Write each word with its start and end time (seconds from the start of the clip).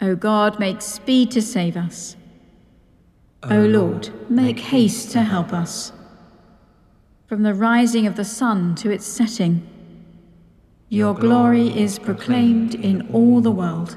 O 0.00 0.14
God, 0.14 0.58
make 0.58 0.82
speed 0.82 1.30
to 1.32 1.42
save 1.42 1.76
us. 1.76 2.16
O 3.42 3.60
Lord, 3.60 4.10
make 4.30 4.58
haste 4.58 5.10
to 5.12 5.22
help 5.22 5.52
us. 5.52 5.92
From 7.26 7.42
the 7.42 7.54
rising 7.54 8.06
of 8.06 8.16
the 8.16 8.24
sun 8.24 8.74
to 8.76 8.90
its 8.90 9.06
setting, 9.06 9.66
your 10.88 11.14
glory 11.14 11.68
is 11.76 11.98
proclaimed 11.98 12.74
in 12.74 13.10
all 13.12 13.40
the 13.40 13.50
world. 13.50 13.96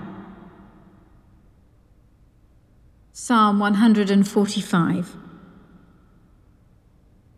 Psalm 3.23 3.59
145 3.59 5.15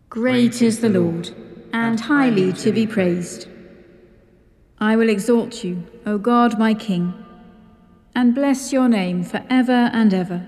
Great 0.08 0.62
is 0.62 0.80
the 0.80 0.88
Lord, 0.88 1.32
and 1.74 2.00
highly 2.00 2.54
to 2.54 2.72
be 2.72 2.88
praised. 2.88 3.50
I 4.80 4.96
will 4.96 5.10
exalt 5.10 5.66
you, 5.66 5.84
O 6.06 6.18
God 6.18 6.58
my 6.58 6.74
King, 6.74 7.14
and 8.16 8.34
bless 8.34 8.72
your 8.72 8.88
name 8.88 9.26
for 9.26 9.46
ever 9.50 9.90
and 9.92 10.14
ever. 10.14 10.48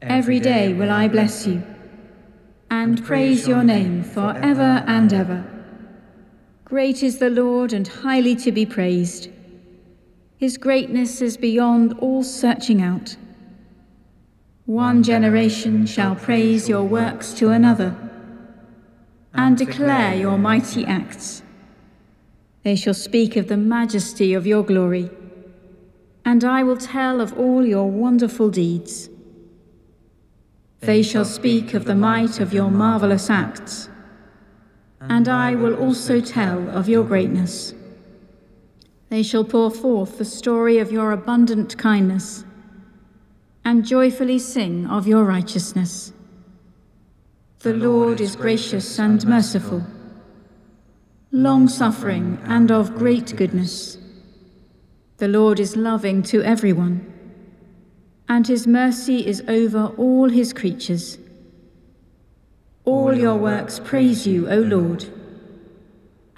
Every 0.00 0.40
day 0.40 0.72
will 0.72 0.90
I 0.90 1.06
bless 1.06 1.46
you, 1.46 1.62
and 2.70 3.04
praise 3.04 3.46
your 3.46 3.62
name 3.62 4.02
for 4.02 4.34
ever 4.38 4.82
and 4.86 5.12
ever. 5.12 5.44
Great 6.64 7.02
is 7.02 7.18
the 7.18 7.28
Lord, 7.28 7.74
and 7.74 7.86
highly 7.86 8.34
to 8.36 8.50
be 8.50 8.64
praised. 8.64 9.28
His 10.38 10.56
greatness 10.56 11.20
is 11.20 11.36
beyond 11.36 11.92
all 11.98 12.24
searching 12.24 12.80
out. 12.80 13.14
One 14.70 15.02
generation 15.02 15.84
shall 15.84 16.14
praise 16.14 16.68
your 16.68 16.84
works 16.84 17.32
to 17.32 17.50
another 17.50 17.92
and 19.34 19.58
declare 19.58 20.14
your 20.14 20.38
mighty 20.38 20.84
acts. 20.84 21.42
They 22.62 22.76
shall 22.76 22.94
speak 22.94 23.34
of 23.34 23.48
the 23.48 23.56
majesty 23.56 24.32
of 24.32 24.46
your 24.46 24.62
glory, 24.62 25.10
and 26.24 26.44
I 26.44 26.62
will 26.62 26.76
tell 26.76 27.20
of 27.20 27.36
all 27.36 27.66
your 27.66 27.90
wonderful 27.90 28.48
deeds. 28.48 29.10
They 30.78 31.02
shall 31.02 31.24
speak 31.24 31.74
of 31.74 31.84
the 31.84 31.96
might 31.96 32.38
of 32.38 32.54
your 32.54 32.70
marvelous 32.70 33.28
acts, 33.28 33.88
and 35.00 35.26
I 35.26 35.56
will 35.56 35.74
also 35.74 36.20
tell 36.20 36.70
of 36.70 36.88
your 36.88 37.02
greatness. 37.02 37.74
They 39.08 39.24
shall 39.24 39.42
pour 39.42 39.72
forth 39.72 40.18
the 40.18 40.24
story 40.24 40.78
of 40.78 40.92
your 40.92 41.10
abundant 41.10 41.76
kindness 41.76 42.44
and 43.64 43.84
joyfully 43.84 44.38
sing 44.38 44.86
of 44.86 45.06
your 45.06 45.24
righteousness. 45.24 46.12
The 47.60 47.74
Lord 47.74 48.20
is 48.20 48.36
gracious 48.36 48.98
and 48.98 49.26
merciful, 49.26 49.84
long 51.30 51.68
suffering 51.68 52.38
and 52.44 52.72
of 52.72 52.96
great 52.96 53.36
goodness. 53.36 53.98
The 55.18 55.28
Lord 55.28 55.60
is 55.60 55.76
loving 55.76 56.22
to 56.24 56.42
everyone, 56.42 57.12
and 58.28 58.46
his 58.46 58.66
mercy 58.66 59.26
is 59.26 59.42
over 59.46 59.92
all 59.98 60.30
his 60.30 60.54
creatures. 60.54 61.18
All 62.86 63.14
your 63.14 63.36
works 63.36 63.78
praise 63.78 64.26
you, 64.26 64.48
O 64.48 64.56
Lord, 64.56 65.04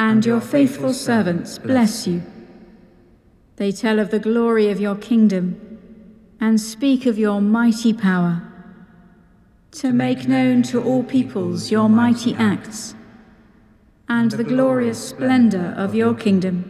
and 0.00 0.26
your 0.26 0.40
faithful 0.40 0.92
servants 0.92 1.58
bless 1.58 2.08
you. 2.08 2.24
They 3.56 3.70
tell 3.70 4.00
of 4.00 4.10
the 4.10 4.19
glory 4.19 4.69
of 4.70 4.80
your 4.80 4.96
kingdom 4.96 5.61
and 6.42 6.60
speak 6.60 7.06
of 7.06 7.16
your 7.16 7.40
mighty 7.40 7.92
power, 7.92 8.42
to 9.70 9.92
make 9.92 10.26
known 10.26 10.60
to 10.60 10.82
all 10.82 11.04
peoples 11.04 11.70
your 11.70 11.88
mighty 11.88 12.34
acts 12.34 12.96
and 14.08 14.32
the 14.32 14.42
glorious 14.42 15.10
splendor 15.10 15.72
of 15.76 15.94
your 15.94 16.12
kingdom. 16.12 16.68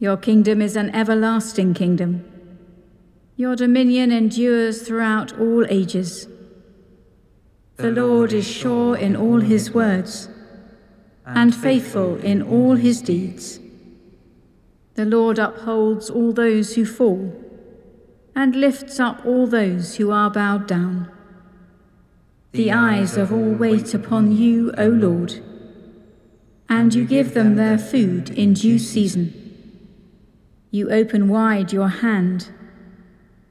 Your 0.00 0.16
kingdom 0.16 0.60
is 0.60 0.74
an 0.74 0.92
everlasting 0.92 1.72
kingdom. 1.72 2.24
Your 3.36 3.54
dominion 3.54 4.10
endures 4.10 4.82
throughout 4.82 5.38
all 5.38 5.64
ages. 5.70 6.26
The 7.76 7.92
Lord 7.92 8.32
is 8.32 8.44
sure 8.44 8.96
in 8.96 9.14
all 9.14 9.38
his 9.38 9.70
words 9.70 10.28
and 11.24 11.54
faithful 11.54 12.16
in 12.16 12.42
all 12.42 12.74
his 12.74 13.02
deeds. 13.02 13.60
The 14.94 15.04
Lord 15.04 15.38
upholds 15.38 16.10
all 16.10 16.32
those 16.32 16.74
who 16.74 16.84
fall 16.84 17.41
and 18.34 18.56
lifts 18.56 18.98
up 18.98 19.24
all 19.26 19.46
those 19.46 19.96
who 19.96 20.10
are 20.10 20.30
bowed 20.30 20.66
down. 20.66 21.10
The 22.52 22.72
eyes 22.72 23.16
of 23.16 23.32
all 23.32 23.52
wait 23.52 23.94
upon 23.94 24.36
you, 24.36 24.72
O 24.76 24.86
Lord, 24.86 25.42
and 26.68 26.92
you 26.94 27.06
give 27.06 27.34
them 27.34 27.56
their 27.56 27.78
food 27.78 28.30
in 28.30 28.54
due 28.54 28.78
season. 28.78 29.38
You 30.70 30.90
open 30.90 31.28
wide 31.28 31.72
your 31.72 31.88
hand 31.88 32.50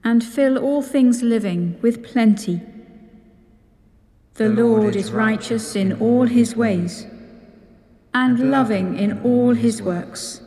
and 0.03 0.23
fill 0.23 0.57
all 0.57 0.81
things 0.81 1.21
living 1.21 1.79
with 1.81 2.03
plenty. 2.03 2.61
The 4.35 4.49
Lord 4.49 4.95
is 4.95 5.11
righteous 5.11 5.75
in 5.75 5.93
all 5.93 6.25
his 6.25 6.55
ways 6.55 7.05
and 8.13 8.51
loving 8.51 8.97
in 8.97 9.21
all 9.21 9.53
his 9.53 9.81
works. 9.81 10.41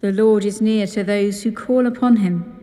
The 0.00 0.12
Lord 0.12 0.44
is 0.44 0.60
near 0.60 0.86
to 0.88 1.04
those 1.04 1.42
who 1.42 1.52
call 1.52 1.86
upon 1.86 2.16
him 2.16 2.57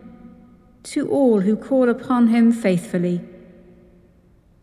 to 0.86 1.08
all 1.08 1.40
who 1.40 1.56
call 1.56 1.88
upon 1.88 2.28
him 2.28 2.52
faithfully. 2.52 3.20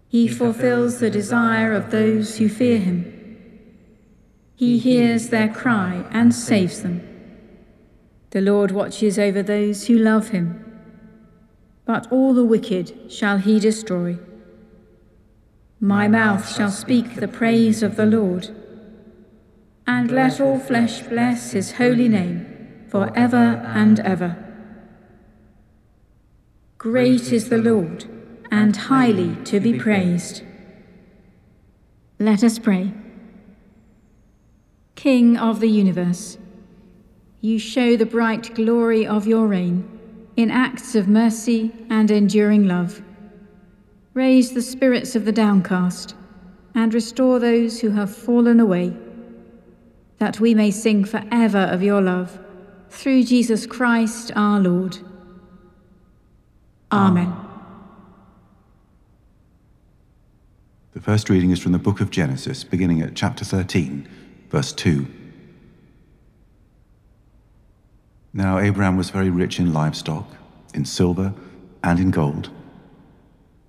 He 0.08 0.28
fulfills 0.28 1.00
the 1.00 1.10
desire 1.10 1.74
of 1.74 1.92
those 1.92 2.38
who 2.38 2.48
fear 2.48 2.78
him. 2.78 3.10
He 4.56 4.78
hears 4.78 5.30
their 5.30 5.50
cry 5.50 6.06
and 6.12 6.34
saves 6.34 6.82
them. 6.82 7.02
The 8.30 8.40
Lord 8.40 8.72
watches 8.72 9.20
over 9.20 9.44
those 9.44 9.88
who 9.88 9.98
love 9.98 10.30
him, 10.30 10.64
but 11.86 12.10
all 12.10 12.34
the 12.34 12.46
wicked 12.46 13.12
shall 13.12 13.38
he 13.38 13.60
destroy. 13.60 14.18
My 15.82 16.08
mouth 16.08 16.56
shall 16.56 16.72
speak 16.72 17.16
the 17.16 17.28
praise 17.28 17.84
of 17.84 17.98
the 17.98 18.06
Lord, 18.06 18.50
and 19.86 20.10
let 20.10 20.40
all 20.40 20.58
flesh 20.58 21.02
bless 21.02 21.52
his 21.52 21.74
holy 21.74 22.08
name 22.08 22.86
for 22.88 23.12
ever 23.18 23.62
and 23.66 24.00
ever. 24.00 24.43
Great 26.84 27.32
is 27.32 27.48
the 27.48 27.58
Lord, 27.58 28.04
and 28.52 28.76
highly 28.76 29.38
to 29.46 29.62
be 29.62 29.80
praised. 29.80 30.44
Let 32.20 32.44
us 32.44 32.60
pray. 32.60 32.92
King 34.96 35.38
of 35.38 35.62
the 35.62 35.70
universe, 35.70 36.38
you 37.40 37.58
show 37.58 37.96
the 37.96 38.06
bright 38.06 38.54
glory 38.54 39.08
of 39.08 39.26
your 39.26 39.48
reign 39.48 39.88
in 40.36 40.52
acts 40.52 40.94
of 40.94 41.08
mercy 41.08 41.72
and 41.90 42.12
enduring 42.12 42.68
love. 42.68 43.02
Raise 44.14 44.52
the 44.52 44.62
spirits 44.62 45.16
of 45.16 45.24
the 45.24 45.32
downcast 45.32 46.16
and 46.76 46.94
restore 46.94 47.40
those 47.40 47.80
who 47.80 47.92
have 47.92 48.14
fallen 48.14 48.60
away, 48.60 48.94
that 50.18 50.42
we 50.42 50.54
may 50.54 50.70
sing 50.70 51.06
forever 51.06 51.60
of 51.60 51.82
your 51.82 52.02
love, 52.02 52.38
through 52.90 53.24
Jesus 53.24 53.66
Christ 53.66 54.34
our 54.36 54.60
Lord. 54.60 54.98
Amen. 56.94 57.36
The 60.94 61.02
first 61.02 61.28
reading 61.28 61.50
is 61.50 61.60
from 61.60 61.72
the 61.72 61.80
book 61.80 62.00
of 62.00 62.12
Genesis, 62.12 62.64
beginning 62.64 63.02
at 63.02 63.16
chapter 63.16 63.44
13, 63.44 64.08
verse 64.52 64.72
2. 64.74 65.08
Now 68.32 68.60
Abraham 68.60 68.96
was 68.96 69.10
very 69.10 69.32
rich 69.32 69.58
in 69.58 69.74
livestock, 69.74 70.28
in 70.76 70.86
silver, 70.86 71.34
and 71.84 72.00
in 72.00 72.12
gold. 72.12 72.52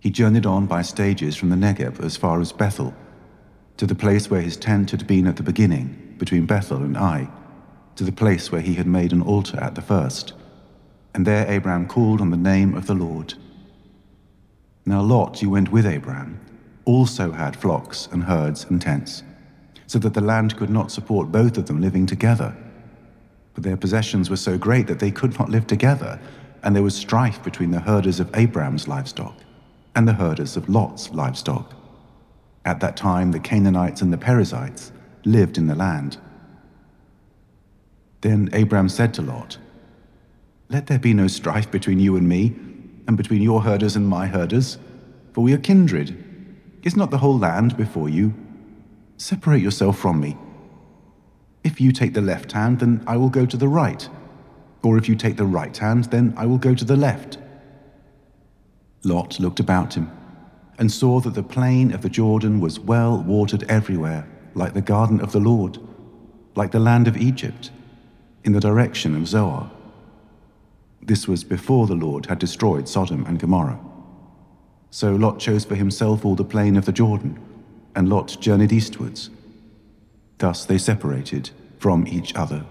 He 0.01 0.11
journeyed 0.11 0.45
on 0.45 0.67
by 0.67 0.83
stages 0.83 1.35
from 1.35 1.49
the 1.49 1.57
Negeb 1.57 2.05
as 2.05 2.19
far 2.19 2.43
as 2.43 2.53
Bethel, 2.53 2.95
to 3.79 3.87
the 3.87 3.95
place 3.95 4.29
where 4.29 4.43
his 4.43 4.59
tent 4.59 4.91
had 4.91 5.07
been 5.07 5.27
at 5.27 5.37
the 5.37 5.43
beginning, 5.43 6.15
between 6.19 6.45
Bethel 6.45 6.83
and 6.83 6.95
Ai, 6.95 7.31
to 7.97 8.05
the 8.05 8.13
place 8.13 8.53
where 8.53 8.61
he 8.61 8.75
had 8.75 8.87
made 8.87 9.13
an 9.13 9.23
altar 9.23 9.59
at 9.63 9.77
the 9.77 9.83
first. 9.83 10.35
And 11.15 11.27
there 11.27 11.51
Abraham 11.51 11.87
called 11.87 12.21
on 12.21 12.31
the 12.31 12.37
name 12.37 12.75
of 12.75 12.87
the 12.87 12.95
Lord. 12.95 13.35
Now 14.85 15.01
Lot, 15.01 15.39
who 15.39 15.49
went 15.49 15.73
with 15.73 15.87
Abraham, 15.87 16.41
also 16.85 17.31
had 17.31 17.57
flocks 17.57 18.09
and 18.13 18.25
herds 18.25 18.65
and 18.65 18.83
tents, 18.83 19.23
so 19.87 19.99
that 20.01 20.13
the 20.13 20.21
land 20.21 20.57
could 20.57 20.71
not 20.71 20.91
support 20.91 21.33
both 21.33 21.57
of 21.57 21.67
them 21.67 21.81
living 21.81 22.05
together. 22.05 22.55
For 23.55 23.61
their 23.61 23.77
possessions 23.77 24.29
were 24.29 24.37
so 24.37 24.59
great 24.59 24.87
that 24.89 24.99
they 24.99 25.11
could 25.11 25.39
not 25.39 25.49
live 25.49 25.67
together, 25.67 26.21
and 26.63 26.75
there 26.75 26.83
was 26.83 26.97
strife 26.97 27.43
between 27.43 27.71
the 27.71 27.81
herders 27.81 28.21
of 28.21 28.35
Abraham's 28.35 28.89
livestock 28.89 29.37
and 29.95 30.09
the 30.09 30.15
herders 30.15 30.57
of 30.57 30.69
Lot's 30.69 31.11
livestock. 31.11 31.75
At 32.65 32.81
that 32.81 32.97
time, 32.97 33.31
the 33.31 33.41
Canaanites 33.41 34.03
and 34.03 34.13
the 34.13 34.19
Perizzites 34.19 34.91
lived 35.25 35.59
in 35.59 35.67
the 35.67 35.75
land. 35.75 36.19
Then 38.23 38.51
Abraham 38.53 38.89
said 38.89 39.15
to 39.15 39.23
Lot, 39.23 39.59
let 40.69 40.87
there 40.87 40.99
be 40.99 41.15
no 41.15 41.27
strife 41.27 41.71
between 41.71 42.01
you 42.01 42.17
and 42.17 42.29
me, 42.29 42.55
and 43.07 43.17
between 43.17 43.43
your 43.43 43.63
herders 43.63 43.97
and 43.97 44.09
my 44.09 44.27
herders, 44.27 44.79
for 45.33 45.43
we 45.43 45.53
are 45.53 45.59
kindred. 45.59 46.17
Is 46.83 46.97
not 46.97 47.11
the 47.11 47.19
whole 47.19 47.39
land 47.39 47.77
before 47.77 48.09
you? 48.09 48.35
Separate 49.17 49.63
yourself 49.63 49.99
from 49.99 50.21
me. 50.21 50.37
If 51.63 51.81
you 51.81 51.93
take 51.93 52.15
the 52.15 52.21
left 52.21 52.53
hand, 52.53 52.81
then 52.81 53.03
I 53.07 53.17
will 53.17 53.31
go 53.31 53.47
to 53.47 53.57
the 53.57 53.69
right. 53.69 54.09
Or 54.83 54.99
if 54.99 55.09
you 55.09 55.17
take 55.17 55.37
the 55.37 55.47
right 55.47 55.77
hand, 55.77 56.05
then 56.05 56.35
I 56.37 56.47
will 56.47 56.59
go 56.59 56.75
to 56.75 56.85
the 56.85 56.97
left. 56.97 57.39
Lot 59.03 59.41
looked 59.41 59.61
about 59.61 59.95
him 59.95 60.11
and 60.79 60.91
saw 60.91 61.21
that 61.21 61.35
the 61.35 61.43
plain 61.43 61.93
of 61.93 62.03
the 62.03 62.09
Jordan 62.09 62.61
was 62.61 62.81
well 62.81 63.23
watered 63.23 63.65
everywhere, 63.69 64.29
like 64.55 64.75
the 64.75 64.83
garden 64.83 65.21
of 65.21 65.33
the 65.33 65.41
Lord, 65.41 65.79
like 66.55 66.73
the 66.73 66.81
land 66.81 67.07
of 67.09 67.17
Egypt, 67.17 67.71
in 68.45 68.53
the 68.53 68.61
direction 68.61 69.15
of 69.15 69.29
Zoar. 69.29 69.71
This 71.07 71.29
was 71.29 71.45
before 71.45 71.87
the 71.87 71.95
Lord 71.95 72.27
had 72.27 72.39
destroyed 72.39 72.89
Sodom 72.89 73.27
and 73.27 73.39
Gomorrah. 73.39 73.79
So 74.91 75.15
Lot 75.15 75.39
chose 75.39 75.65
for 75.65 75.75
himself 75.75 76.25
all 76.25 76.35
the 76.35 76.45
plain 76.45 76.77
of 76.77 76.87
the 76.87 76.93
Jordan, 76.93 77.39
and 77.95 78.09
Lot 78.09 78.37
journeyed 78.41 78.73
eastwards. 78.73 79.29
Thus 80.39 80.65
they 80.65 80.79
separated 80.79 81.51
from 81.79 82.07
each 82.07 82.35
other. 82.35 82.65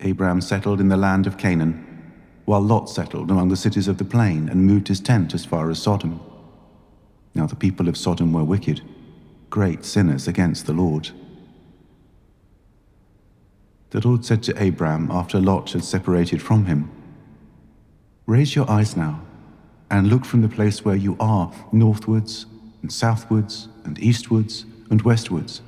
Abraham 0.00 0.40
settled 0.40 0.80
in 0.80 0.88
the 0.88 0.96
land 0.96 1.26
of 1.26 1.38
Canaan, 1.38 2.12
while 2.44 2.60
Lot 2.60 2.90
settled 2.90 3.30
among 3.30 3.48
the 3.48 3.56
cities 3.56 3.88
of 3.88 3.96
the 3.96 4.04
plain 4.04 4.48
and 4.48 4.66
moved 4.66 4.88
his 4.88 5.00
tent 5.00 5.32
as 5.32 5.44
far 5.46 5.70
as 5.70 5.80
Sodom. 5.80 6.20
Now 7.34 7.46
the 7.46 7.56
people 7.56 7.88
of 7.88 7.96
Sodom 7.96 8.32
were 8.32 8.44
wicked, 8.44 8.82
great 9.48 9.84
sinners 9.84 10.28
against 10.28 10.66
the 10.66 10.74
Lord. 10.74 11.10
The 13.92 14.08
Lord 14.08 14.24
said 14.24 14.42
to 14.44 14.62
Abraham 14.62 15.10
after 15.10 15.38
Lot 15.38 15.72
had 15.72 15.84
separated 15.84 16.40
from 16.40 16.64
him, 16.64 16.90
Raise 18.24 18.56
your 18.56 18.68
eyes 18.70 18.96
now 18.96 19.20
and 19.90 20.08
look 20.08 20.24
from 20.24 20.40
the 20.40 20.48
place 20.48 20.82
where 20.82 20.96
you 20.96 21.14
are 21.20 21.52
northwards 21.72 22.46
and 22.80 22.90
southwards 22.90 23.68
and 23.84 23.98
eastwards 23.98 24.64
and 24.88 25.02
westwards. 25.02 25.60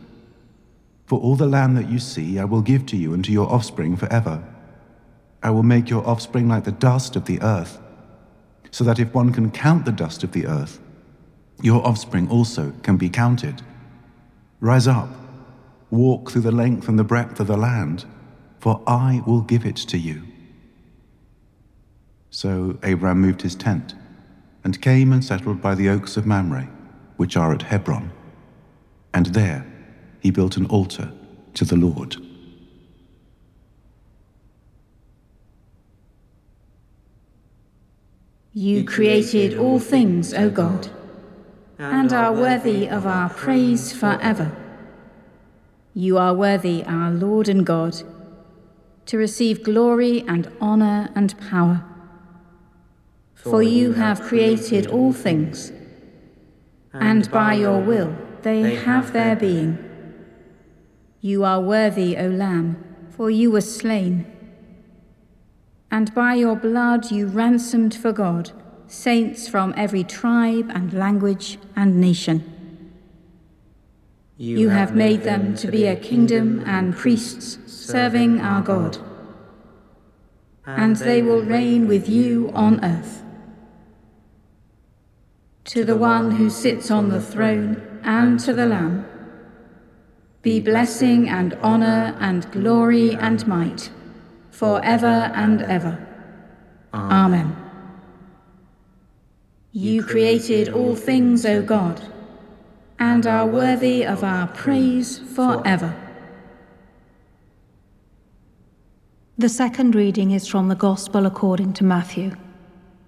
For 1.04 1.20
all 1.20 1.36
the 1.36 1.44
land 1.44 1.76
that 1.76 1.90
you 1.90 1.98
see 1.98 2.38
I 2.38 2.46
will 2.46 2.62
give 2.62 2.86
to 2.86 2.96
you 2.96 3.12
and 3.12 3.22
to 3.26 3.30
your 3.30 3.52
offspring 3.52 3.94
forever. 3.94 4.42
I 5.42 5.50
will 5.50 5.62
make 5.62 5.90
your 5.90 6.06
offspring 6.08 6.48
like 6.48 6.64
the 6.64 6.72
dust 6.72 7.16
of 7.16 7.26
the 7.26 7.42
earth, 7.42 7.78
so 8.70 8.84
that 8.84 8.98
if 8.98 9.12
one 9.12 9.34
can 9.34 9.50
count 9.50 9.84
the 9.84 9.92
dust 9.92 10.24
of 10.24 10.32
the 10.32 10.46
earth, 10.46 10.80
your 11.60 11.86
offspring 11.86 12.30
also 12.30 12.72
can 12.82 12.96
be 12.96 13.10
counted. 13.10 13.60
Rise 14.60 14.88
up, 14.88 15.10
walk 15.90 16.30
through 16.30 16.40
the 16.40 16.50
length 16.50 16.88
and 16.88 16.98
the 16.98 17.04
breadth 17.04 17.38
of 17.38 17.48
the 17.48 17.58
land 17.58 18.06
for 18.64 18.80
I 18.86 19.22
will 19.26 19.42
give 19.42 19.66
it 19.66 19.76
to 19.76 19.98
you. 19.98 20.22
So 22.30 22.78
Abraham 22.82 23.20
moved 23.20 23.42
his 23.42 23.54
tent 23.54 23.94
and 24.64 24.80
came 24.80 25.12
and 25.12 25.22
settled 25.22 25.60
by 25.60 25.74
the 25.74 25.90
oaks 25.90 26.16
of 26.16 26.24
Mamre, 26.24 26.70
which 27.18 27.36
are 27.36 27.52
at 27.52 27.60
Hebron. 27.60 28.10
And 29.12 29.26
there 29.26 29.66
he 30.20 30.30
built 30.30 30.56
an 30.56 30.64
altar 30.64 31.12
to 31.52 31.66
the 31.66 31.76
Lord. 31.76 32.16
You 38.54 38.84
created 38.86 39.58
all 39.58 39.78
things, 39.78 40.32
O 40.32 40.48
God, 40.48 40.88
and 41.78 42.14
are 42.14 42.32
worthy 42.32 42.88
of 42.88 43.06
our 43.06 43.28
praise 43.28 43.92
forever. 43.92 44.56
You 45.92 46.16
are 46.16 46.32
worthy, 46.32 46.82
our 46.84 47.10
Lord 47.10 47.50
and 47.50 47.66
God, 47.66 48.02
to 49.06 49.18
receive 49.18 49.62
glory 49.62 50.24
and 50.26 50.50
honour 50.60 51.10
and 51.14 51.38
power. 51.50 51.84
For 53.34 53.62
you 53.62 53.92
have 53.92 54.22
created 54.22 54.86
all 54.86 55.12
things, 55.12 55.70
and 56.92 57.30
by 57.30 57.54
your 57.54 57.80
will 57.80 58.16
they 58.42 58.74
have 58.76 59.12
their 59.12 59.36
being. 59.36 59.78
You 61.20 61.44
are 61.44 61.60
worthy, 61.60 62.16
O 62.16 62.28
Lamb, 62.28 62.82
for 63.10 63.30
you 63.30 63.50
were 63.50 63.60
slain 63.60 64.34
and 65.94 66.12
by 66.12 66.34
your 66.34 66.56
blood 66.56 67.12
you 67.12 67.24
ransomed 67.28 67.94
for 67.94 68.10
God 68.10 68.50
saints 68.88 69.46
from 69.46 69.72
every 69.76 70.02
tribe 70.02 70.68
and 70.74 70.92
language 70.92 71.56
and 71.76 72.00
nation. 72.00 72.92
You, 74.36 74.58
you 74.58 74.68
have 74.70 74.96
made 74.96 75.22
them 75.22 75.54
to 75.58 75.68
be 75.68 75.86
a 75.86 75.94
kingdom 75.94 76.64
and 76.66 76.96
priests 76.96 77.58
serving 77.84 78.40
our 78.40 78.62
God, 78.62 78.98
and 80.66 80.96
they 80.96 81.22
will 81.22 81.42
reign 81.42 81.86
with 81.86 82.08
you 82.08 82.50
on 82.54 82.84
earth. 82.84 83.22
To 85.64 85.84
the 85.84 85.96
one 85.96 86.32
who 86.32 86.50
sits 86.50 86.90
on 86.90 87.08
the 87.08 87.20
throne 87.20 88.00
and 88.02 88.38
to 88.40 88.52
the 88.52 88.66
Lamb, 88.66 89.06
be 90.42 90.60
blessing 90.60 91.28
and 91.28 91.54
honour 91.54 92.16
and 92.20 92.50
glory 92.52 93.14
and 93.14 93.46
might 93.46 93.90
forever 94.50 95.32
and 95.34 95.62
ever. 95.62 96.06
Amen. 96.92 97.56
You 99.72 100.04
created 100.04 100.68
all 100.68 100.94
things, 100.94 101.44
O 101.44 101.60
God, 101.60 102.00
and 102.98 103.26
are 103.26 103.46
worthy 103.46 104.04
of 104.04 104.22
our 104.22 104.46
praise 104.46 105.18
forever. 105.18 106.03
The 109.36 109.48
second 109.48 109.94
reading 109.94 110.30
is 110.30 110.46
from 110.46 110.68
the 110.68 110.74
Gospel 110.74 111.26
according 111.26 111.72
to 111.74 111.84
Matthew, 111.84 112.36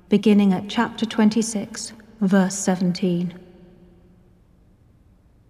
beginning 0.09 0.53
at 0.53 0.69
chapter 0.69 1.07
26, 1.07 1.93
verse 2.21 2.55
17. 2.55 3.33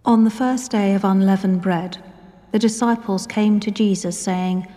On 0.05 0.23
the 0.23 0.29
first 0.29 0.71
day 0.71 0.93
of 0.93 1.03
unleavened 1.03 1.61
bread, 1.61 1.97
the 2.51 2.59
disciples 2.59 3.27
came 3.27 3.59
to 3.59 3.71
Jesus, 3.71 4.19
saying, 4.19 4.67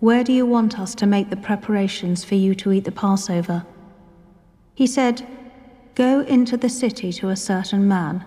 where 0.00 0.24
do 0.24 0.32
you 0.32 0.46
want 0.46 0.80
us 0.80 0.94
to 0.94 1.06
make 1.06 1.28
the 1.28 1.36
preparations 1.36 2.24
for 2.24 2.34
you 2.34 2.54
to 2.54 2.72
eat 2.72 2.84
the 2.84 2.92
Passover? 2.92 3.66
He 4.74 4.86
said, 4.86 5.26
Go 5.94 6.20
into 6.22 6.56
the 6.56 6.70
city 6.70 7.12
to 7.12 7.28
a 7.28 7.36
certain 7.36 7.86
man, 7.86 8.24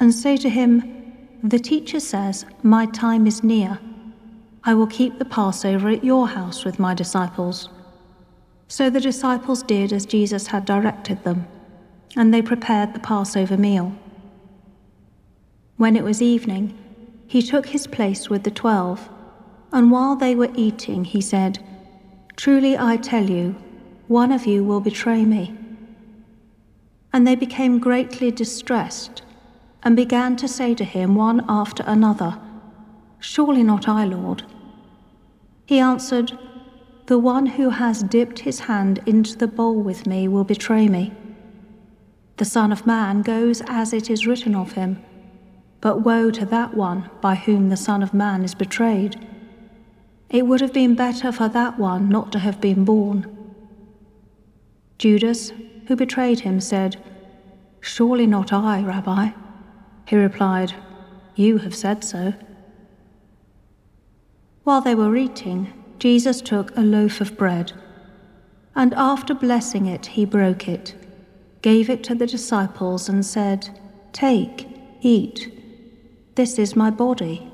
and 0.00 0.12
say 0.12 0.36
to 0.38 0.50
him, 0.50 1.14
The 1.44 1.60
teacher 1.60 2.00
says, 2.00 2.44
My 2.64 2.86
time 2.86 3.28
is 3.28 3.44
near. 3.44 3.78
I 4.66 4.72
will 4.72 4.86
keep 4.86 5.18
the 5.18 5.26
Passover 5.26 5.90
at 5.90 6.02
your 6.02 6.26
house 6.26 6.64
with 6.64 6.78
my 6.78 6.94
disciples. 6.94 7.68
So 8.66 8.88
the 8.88 9.00
disciples 9.00 9.62
did 9.62 9.92
as 9.92 10.06
Jesus 10.06 10.46
had 10.46 10.64
directed 10.64 11.22
them, 11.22 11.46
and 12.16 12.32
they 12.32 12.40
prepared 12.40 12.94
the 12.94 13.00
Passover 13.00 13.58
meal. 13.58 13.94
When 15.76 15.96
it 15.96 16.04
was 16.04 16.22
evening, 16.22 16.78
he 17.26 17.42
took 17.42 17.66
his 17.66 17.86
place 17.86 18.30
with 18.30 18.44
the 18.44 18.50
twelve. 18.50 19.10
And 19.70 19.90
while 19.90 20.16
they 20.16 20.34
were 20.34 20.52
eating, 20.54 21.04
he 21.04 21.20
said, 21.20 21.62
Truly 22.36 22.78
I 22.78 22.96
tell 22.96 23.28
you, 23.28 23.56
one 24.08 24.32
of 24.32 24.46
you 24.46 24.64
will 24.64 24.80
betray 24.80 25.26
me. 25.26 25.54
And 27.12 27.26
they 27.26 27.34
became 27.34 27.80
greatly 27.80 28.30
distressed, 28.30 29.22
and 29.82 29.94
began 29.94 30.36
to 30.36 30.48
say 30.48 30.74
to 30.74 30.84
him 30.84 31.14
one 31.16 31.44
after 31.48 31.82
another, 31.86 32.38
Surely 33.18 33.62
not 33.62 33.88
I, 33.88 34.04
Lord. 34.04 34.44
He 35.66 35.78
answered, 35.78 36.38
The 37.06 37.18
one 37.18 37.46
who 37.46 37.70
has 37.70 38.02
dipped 38.02 38.40
his 38.40 38.60
hand 38.60 39.00
into 39.06 39.36
the 39.36 39.46
bowl 39.46 39.76
with 39.76 40.06
me 40.06 40.28
will 40.28 40.44
betray 40.44 40.88
me. 40.88 41.12
The 42.36 42.44
Son 42.44 42.72
of 42.72 42.86
Man 42.86 43.22
goes 43.22 43.62
as 43.68 43.92
it 43.92 44.10
is 44.10 44.26
written 44.26 44.54
of 44.54 44.72
him, 44.72 45.02
but 45.80 46.00
woe 46.00 46.30
to 46.32 46.44
that 46.46 46.74
one 46.74 47.08
by 47.20 47.36
whom 47.36 47.68
the 47.68 47.76
Son 47.76 48.02
of 48.02 48.12
Man 48.12 48.42
is 48.42 48.54
betrayed. 48.54 49.24
It 50.28 50.46
would 50.46 50.60
have 50.60 50.72
been 50.72 50.94
better 50.94 51.30
for 51.30 51.48
that 51.48 51.78
one 51.78 52.08
not 52.08 52.32
to 52.32 52.40
have 52.40 52.60
been 52.60 52.84
born. 52.84 53.30
Judas, 54.98 55.52
who 55.86 55.96
betrayed 55.96 56.40
him, 56.40 56.60
said, 56.60 56.96
Surely 57.80 58.26
not 58.26 58.52
I, 58.52 58.82
Rabbi. 58.82 59.30
He 60.06 60.16
replied, 60.16 60.74
You 61.36 61.58
have 61.58 61.74
said 61.74 62.02
so. 62.02 62.34
While 64.64 64.80
they 64.80 64.94
were 64.94 65.16
eating, 65.16 65.72
Jesus 65.98 66.40
took 66.40 66.76
a 66.76 66.80
loaf 66.80 67.20
of 67.20 67.36
bread, 67.36 67.72
and 68.74 68.92
after 68.94 69.34
blessing 69.34 69.86
it, 69.86 70.06
he 70.06 70.24
broke 70.24 70.68
it, 70.68 70.94
gave 71.62 71.88
it 71.88 72.02
to 72.04 72.14
the 72.14 72.26
disciples, 72.26 73.08
and 73.08 73.24
said, 73.24 73.78
Take, 74.12 74.66
eat. 75.00 75.52
This 76.34 76.58
is 76.58 76.74
my 76.74 76.90
body. 76.90 77.50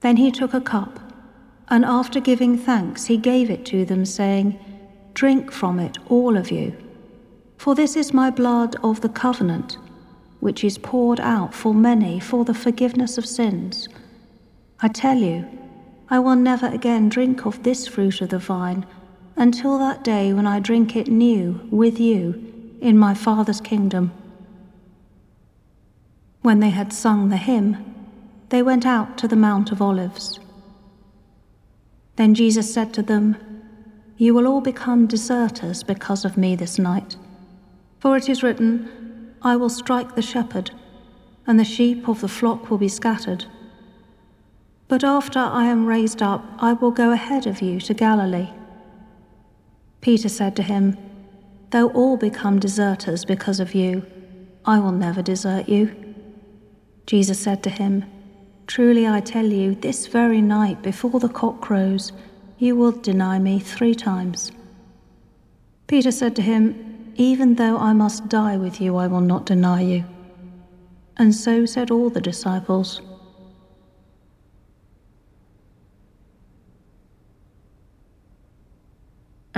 Then 0.00 0.16
he 0.16 0.30
took 0.30 0.52
a 0.52 0.60
cup 0.60 0.98
and 1.72 1.86
after 1.86 2.20
giving 2.20 2.58
thanks, 2.58 3.06
he 3.06 3.16
gave 3.16 3.48
it 3.48 3.64
to 3.64 3.86
them, 3.86 4.04
saying, 4.04 4.58
Drink 5.14 5.50
from 5.50 5.80
it, 5.80 5.96
all 6.06 6.36
of 6.36 6.50
you. 6.50 6.76
For 7.56 7.74
this 7.74 7.96
is 7.96 8.12
my 8.12 8.28
blood 8.28 8.76
of 8.82 9.00
the 9.00 9.08
covenant, 9.08 9.78
which 10.40 10.64
is 10.64 10.76
poured 10.76 11.18
out 11.18 11.54
for 11.54 11.72
many 11.72 12.20
for 12.20 12.44
the 12.44 12.52
forgiveness 12.52 13.16
of 13.16 13.24
sins. 13.24 13.88
I 14.84 14.88
tell 14.88 15.18
you, 15.18 15.46
I 16.08 16.18
will 16.18 16.34
never 16.34 16.66
again 16.66 17.08
drink 17.08 17.46
of 17.46 17.62
this 17.62 17.86
fruit 17.86 18.20
of 18.20 18.30
the 18.30 18.40
vine 18.40 18.84
until 19.36 19.78
that 19.78 20.02
day 20.02 20.32
when 20.32 20.44
I 20.44 20.58
drink 20.58 20.96
it 20.96 21.06
new 21.06 21.60
with 21.70 22.00
you 22.00 22.76
in 22.80 22.98
my 22.98 23.14
Father's 23.14 23.60
kingdom. 23.60 24.12
When 26.40 26.58
they 26.58 26.70
had 26.70 26.92
sung 26.92 27.28
the 27.28 27.36
hymn, 27.36 27.94
they 28.48 28.60
went 28.60 28.84
out 28.84 29.16
to 29.18 29.28
the 29.28 29.36
Mount 29.36 29.70
of 29.70 29.80
Olives. 29.80 30.40
Then 32.16 32.34
Jesus 32.34 32.74
said 32.74 32.92
to 32.94 33.02
them, 33.02 33.36
You 34.16 34.34
will 34.34 34.48
all 34.48 34.60
become 34.60 35.06
deserters 35.06 35.84
because 35.84 36.24
of 36.24 36.36
me 36.36 36.56
this 36.56 36.76
night. 36.76 37.14
For 38.00 38.16
it 38.16 38.28
is 38.28 38.42
written, 38.42 39.36
I 39.42 39.54
will 39.54 39.70
strike 39.70 40.16
the 40.16 40.22
shepherd, 40.22 40.72
and 41.46 41.58
the 41.58 41.64
sheep 41.64 42.08
of 42.08 42.20
the 42.20 42.26
flock 42.28 42.68
will 42.68 42.78
be 42.78 42.88
scattered. 42.88 43.46
But 44.92 45.04
after 45.04 45.38
I 45.38 45.64
am 45.64 45.86
raised 45.86 46.20
up, 46.20 46.44
I 46.58 46.74
will 46.74 46.90
go 46.90 47.12
ahead 47.12 47.46
of 47.46 47.62
you 47.62 47.80
to 47.80 47.94
Galilee. 47.94 48.50
Peter 50.02 50.28
said 50.28 50.54
to 50.56 50.62
him, 50.62 50.98
Though 51.70 51.88
all 51.92 52.18
become 52.18 52.58
deserters 52.58 53.24
because 53.24 53.58
of 53.58 53.74
you, 53.74 54.04
I 54.66 54.80
will 54.80 54.92
never 54.92 55.22
desert 55.22 55.66
you. 55.66 56.14
Jesus 57.06 57.40
said 57.40 57.62
to 57.62 57.70
him, 57.70 58.04
Truly 58.66 59.08
I 59.08 59.20
tell 59.20 59.46
you, 59.46 59.74
this 59.74 60.08
very 60.08 60.42
night 60.42 60.82
before 60.82 61.20
the 61.20 61.30
cock 61.30 61.62
crows, 61.62 62.12
you 62.58 62.76
will 62.76 62.92
deny 62.92 63.38
me 63.38 63.60
three 63.60 63.94
times. 63.94 64.52
Peter 65.86 66.12
said 66.12 66.36
to 66.36 66.42
him, 66.42 67.14
Even 67.16 67.54
though 67.54 67.78
I 67.78 67.94
must 67.94 68.28
die 68.28 68.58
with 68.58 68.78
you, 68.78 68.96
I 68.96 69.06
will 69.06 69.22
not 69.22 69.46
deny 69.46 69.80
you. 69.80 70.04
And 71.16 71.34
so 71.34 71.64
said 71.64 71.90
all 71.90 72.10
the 72.10 72.20
disciples. 72.20 73.00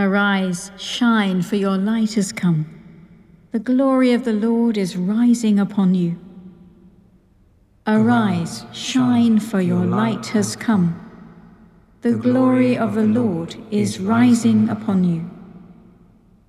Arise, 0.05 0.71
shine, 0.77 1.41
for 1.41 1.57
your 1.57 1.79
light 1.79 2.13
has 2.13 2.31
come. 2.31 2.67
The 3.53 3.59
glory 3.59 4.13
of 4.13 4.25
the 4.25 4.35
Lord 4.35 4.77
is 4.77 4.99
rising 4.99 5.59
upon 5.59 5.95
you. 5.95 6.19
Arise, 7.87 8.67
shine, 8.71 9.41
for 9.41 9.63
your 9.63 9.87
light 9.87 10.27
has 10.27 10.57
come. 10.57 11.01
The 12.03 12.13
glory 12.13 12.77
of 12.77 12.95
the 12.95 13.07
Lord 13.07 13.57
is 13.71 13.99
rising 13.99 14.69
upon 14.69 15.05
you. 15.05 15.31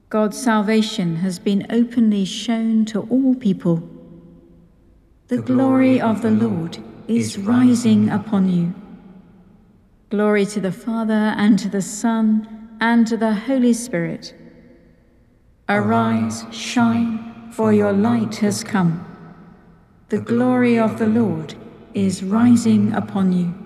God's 0.09 0.37
salvation 0.37 1.15
has 1.17 1.39
been 1.39 1.65
openly 1.69 2.25
shown 2.25 2.83
to 2.87 3.03
all 3.03 3.35
people. 3.35 3.87
The 5.29 5.37
glory 5.37 6.01
of 6.01 6.21
the 6.21 6.31
Lord 6.31 6.77
is 7.07 7.37
rising 7.37 8.09
upon 8.09 8.49
you. 8.49 8.73
Glory 10.09 10.45
to 10.47 10.59
the 10.59 10.73
Father, 10.73 11.33
and 11.37 11.57
to 11.59 11.69
the 11.69 11.81
Son, 11.81 12.54
and 12.85 13.07
to 13.07 13.17
the 13.17 13.33
Holy 13.33 13.73
Spirit. 13.73 14.35
Arise, 15.67 16.45
shine, 16.51 17.51
for 17.51 17.73
your 17.73 17.91
light 17.91 18.35
has 18.35 18.63
come. 18.63 18.93
The 20.09 20.19
glory 20.19 20.77
of 20.77 20.99
the 20.99 21.07
Lord 21.07 21.55
is 21.95 22.21
rising 22.21 22.93
upon 22.93 23.33
you. 23.33 23.64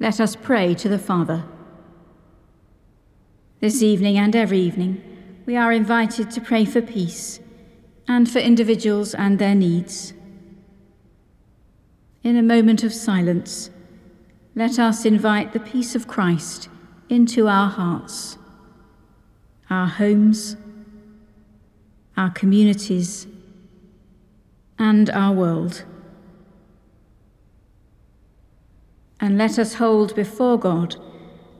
Let 0.00 0.18
us 0.18 0.34
pray 0.34 0.74
to 0.76 0.88
the 0.88 0.98
Father. 0.98 1.44
This 3.60 3.82
evening 3.82 4.16
and 4.16 4.34
every 4.34 4.58
evening, 4.58 5.02
we 5.44 5.58
are 5.58 5.72
invited 5.72 6.30
to 6.30 6.40
pray 6.40 6.64
for 6.64 6.80
peace 6.80 7.38
and 8.08 8.28
for 8.28 8.38
individuals 8.38 9.14
and 9.14 9.38
their 9.38 9.54
needs. 9.54 10.14
In 12.24 12.38
a 12.38 12.42
moment 12.42 12.82
of 12.82 12.94
silence, 12.94 13.68
let 14.54 14.78
us 14.78 15.04
invite 15.04 15.52
the 15.52 15.60
peace 15.60 15.94
of 15.94 16.08
Christ 16.08 16.70
into 17.10 17.46
our 17.46 17.68
hearts, 17.68 18.38
our 19.68 19.86
homes, 19.86 20.56
our 22.16 22.30
communities, 22.30 23.26
and 24.78 25.10
our 25.10 25.34
world. 25.34 25.84
And 29.20 29.36
let 29.36 29.58
us 29.58 29.74
hold 29.74 30.14
before 30.14 30.58
God 30.58 30.96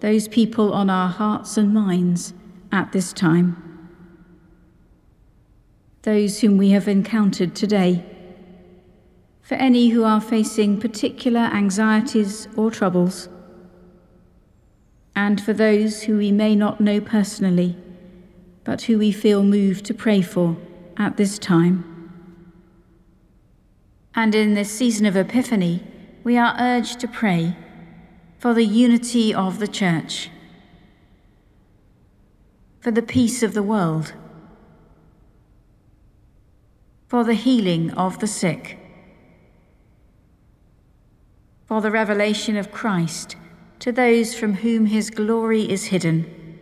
those 0.01 0.29
people 0.29 0.73
on 0.73 0.89
our 0.89 1.09
hearts 1.09 1.57
and 1.57 1.75
minds 1.75 2.33
at 2.73 2.93
this 2.93 3.13
time. 3.13 3.89
Those 6.03 6.41
whom 6.41 6.57
we 6.57 6.71
have 6.71 6.89
encountered 6.89 7.55
today, 7.55 8.03
for 9.43 9.57
any 9.57 9.91
who 9.91 10.05
are 10.05 10.21
facing 10.21 10.81
particular 10.81 11.41
anxieties 11.41 12.49
or 12.57 12.71
troubles, 12.71 13.29
and 15.15 15.39
for 15.39 15.53
those 15.53 16.05
who 16.05 16.17
we 16.17 16.33
may 16.33 16.57
not 16.57 16.81
know 16.81 17.01
personally, 17.01 17.77
but 18.65 18.83
who 18.83 18.97
we 18.99 19.13
feel 19.13 19.43
moved 19.43 19.85
to 19.85 19.93
pray 19.93 20.23
for 20.23 20.57
at 20.97 21.19
this 21.19 21.39
time. 21.39 21.85
And 24.15 24.35
in 24.35 24.55
this 24.55 24.71
season 24.71 25.05
of 25.05 25.17
Epiphany, 25.17 25.83
we 26.23 26.37
are 26.37 26.55
urged 26.59 27.01
to 27.01 27.09
pray 27.09 27.57
for 28.39 28.55
the 28.55 28.65
unity 28.65 29.35
of 29.35 29.59
the 29.59 29.69
Church, 29.69 30.31
for 32.81 32.91
the 32.91 33.03
peace 33.03 33.43
of 33.43 33.55
the 33.55 33.63
world, 33.63 34.13
for 37.09 37.25
the 37.25 37.35
healing 37.35 37.91
of 37.93 38.19
the 38.19 38.27
sick, 38.27 38.79
for 41.67 41.81
the 41.81 41.91
revelation 41.91 42.57
of 42.57 42.73
Christ 42.73 43.37
to 43.79 43.91
those 43.91 44.35
from 44.35 44.55
whom 44.55 44.87
his 44.87 45.09
glory 45.11 45.71
is 45.71 45.87
hidden, 45.87 46.59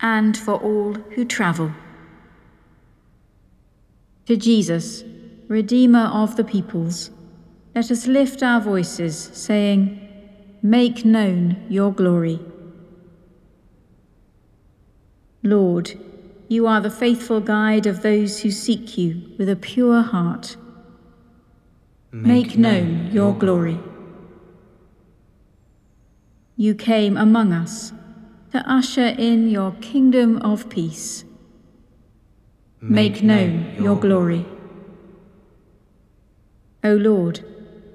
and 0.00 0.36
for 0.36 0.54
all 0.54 0.94
who 0.94 1.24
travel. 1.24 1.72
To 4.26 4.36
Jesus, 4.36 5.04
Redeemer 5.48 6.06
of 6.06 6.36
the 6.36 6.44
peoples, 6.44 7.10
let 7.74 7.90
us 7.90 8.06
lift 8.06 8.42
our 8.42 8.60
voices, 8.60 9.30
saying, 9.32 10.00
Make 10.62 11.04
known 11.04 11.62
your 11.68 11.92
glory. 11.92 12.40
Lord, 15.42 15.92
you 16.48 16.66
are 16.66 16.80
the 16.80 16.90
faithful 16.90 17.40
guide 17.40 17.86
of 17.86 18.02
those 18.02 18.40
who 18.40 18.50
seek 18.50 18.96
you 18.96 19.22
with 19.38 19.48
a 19.48 19.56
pure 19.56 20.00
heart. 20.00 20.56
Make, 22.10 22.46
Make 22.46 22.58
known 22.58 23.10
your 23.12 23.34
glory. 23.34 23.78
You 26.56 26.74
came 26.74 27.16
among 27.16 27.52
us 27.52 27.92
to 28.52 28.58
usher 28.70 29.08
in 29.18 29.50
your 29.50 29.72
kingdom 29.80 30.38
of 30.38 30.70
peace. 30.70 31.24
Make, 32.80 33.14
Make 33.14 33.22
known 33.24 33.74
your 33.78 33.96
glory. 33.96 34.46
O 36.84 36.92
Lord, 36.92 37.42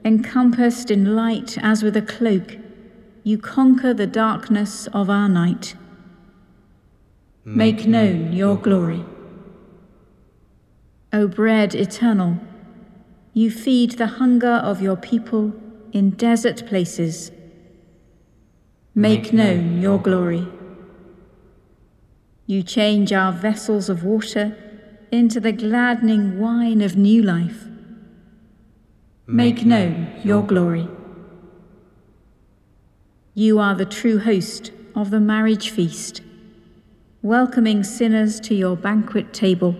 encompassed 0.03 0.89
in 0.89 1.15
light 1.15 1.59
as 1.61 1.83
with 1.83 1.95
a 1.95 2.01
cloak, 2.01 2.57
you 3.23 3.37
conquer 3.37 3.93
the 3.93 4.07
darkness 4.07 4.87
of 4.87 5.11
our 5.11 5.29
night. 5.29 5.75
Make 7.45 7.85
known 7.85 8.33
your 8.33 8.57
glory. 8.57 9.05
O 11.13 11.27
bread 11.27 11.75
eternal, 11.75 12.39
you 13.33 13.51
feed 13.51 13.91
the 13.91 14.07
hunger 14.07 14.55
of 14.71 14.81
your 14.81 14.95
people 14.95 15.53
in 15.91 16.09
desert 16.11 16.65
places. 16.67 17.31
Make 18.95 19.31
known 19.31 19.79
your 19.81 19.99
glory. 19.99 20.47
You 22.47 22.63
change 22.63 23.13
our 23.13 23.31
vessels 23.31 23.89
of 23.89 24.03
water 24.03 24.57
into 25.11 25.39
the 25.39 25.51
gladdening 25.51 26.39
wine 26.39 26.81
of 26.81 26.97
new 26.97 27.21
life. 27.21 27.68
Make 29.31 29.63
known 29.63 30.11
your 30.23 30.41
glory. 30.41 30.87
You 33.35 33.59
are 33.59 33.75
the 33.75 33.85
true 33.85 34.17
host 34.17 34.71
of 34.95 35.11
the 35.11 35.19
marriage 35.19 35.69
feast, 35.69 36.23
welcoming 37.21 37.83
sinners 37.83 38.39
to 38.39 38.55
your 38.55 38.75
banquet 38.75 39.31
table. 39.31 39.75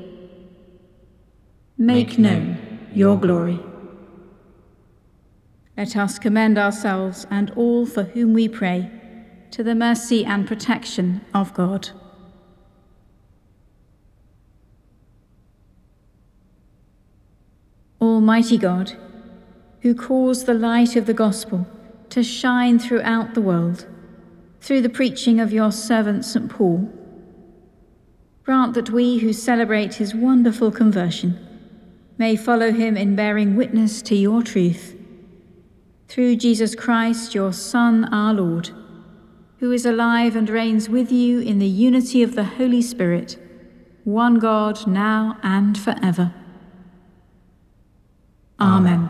Make 1.80 2.20
known 2.20 2.60
your 2.94 3.18
glory. 3.18 3.60
Let 5.76 5.98
us 5.98 6.20
commend 6.20 6.60
ourselves 6.60 7.26
and 7.32 7.50
all 7.56 7.88
for 7.88 8.04
whom 8.04 8.36
we 8.36 8.48
pray 8.48 8.92
to 9.50 9.64
the 9.64 9.74
mercy 9.74 10.24
and 10.24 10.48
protection 10.48 11.26
of 11.34 11.56
God. 11.56 11.90
Almighty 18.00 18.60
God, 18.60 18.96
who 19.82 19.96
caused 19.96 20.46
the 20.46 20.54
light 20.54 20.96
of 20.96 21.06
the 21.06 21.14
gospel 21.14 21.68
to 22.10 22.24
shine 22.24 22.80
throughout 22.80 23.34
the 23.34 23.42
world 23.42 23.86
through 24.62 24.82
the 24.82 24.90
preaching 24.90 25.40
of 25.40 25.54
your 25.54 25.72
servant 25.72 26.26
St. 26.26 26.50
Paul. 26.50 26.92
Grant 28.44 28.74
that 28.74 28.90
we 28.90 29.20
who 29.20 29.32
celebrate 29.32 29.96
his 29.96 30.16
wonderful 30.16 30.72
conversion 30.72 31.40
may 32.18 32.36
follow 32.36 32.72
him 32.72 32.98
in 32.98 33.16
bearing 33.16 33.56
witness 33.56 34.02
to 34.04 34.16
your 34.16 34.42
truth. 34.42 34.96
Through 36.08 36.38
Jesus 36.38 36.76
Christ, 36.76 37.36
your 37.36 37.54
Son, 37.54 38.06
our 38.14 38.34
Lord, 38.34 38.72
who 39.60 39.72
is 39.72 39.86
alive 39.86 40.36
and 40.36 40.50
reigns 40.50 40.90
with 40.90 41.12
you 41.12 41.40
in 41.40 41.60
the 41.60 41.68
unity 41.68 42.24
of 42.24 42.36
the 42.36 42.44
Holy 42.44 42.82
Spirit, 42.82 43.38
one 44.04 44.40
God, 44.40 44.88
now 44.88 45.38
and 45.44 45.78
forever. 45.78 46.34
Amen. 48.60 49.10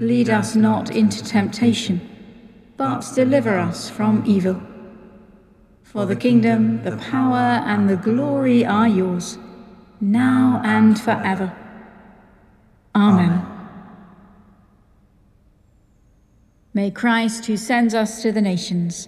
Lead 0.00 0.30
us 0.30 0.56
not 0.56 0.90
into 0.90 1.22
temptation, 1.22 2.00
but 2.78 3.04
deliver 3.14 3.58
us 3.58 3.90
from 3.90 4.24
evil. 4.26 4.58
For 5.82 6.06
the 6.06 6.16
kingdom, 6.16 6.82
the 6.84 6.96
power, 6.96 7.62
and 7.66 7.86
the 7.86 7.96
glory 7.96 8.64
are 8.64 8.88
yours, 8.88 9.36
now 10.00 10.62
and 10.64 10.98
forever. 10.98 11.54
Amen. 12.94 13.46
May 16.72 16.90
Christ, 16.90 17.44
who 17.44 17.58
sends 17.58 17.92
us 17.92 18.22
to 18.22 18.32
the 18.32 18.40
nations, 18.40 19.06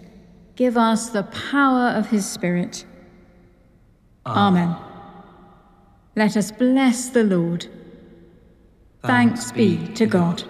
give 0.57 0.77
us 0.77 1.09
the 1.09 1.23
power 1.23 1.89
of 1.89 2.11
his 2.11 2.29
Spirit. 2.29 2.85
Amen. 4.27 4.77
Let 6.17 6.37
us 6.37 6.53
bless 6.53 7.09
the 7.09 7.25
Lord. 7.25 7.67
Thanks 9.03 9.53
be 9.53 9.89
to 9.95 10.05
God. 10.05 10.45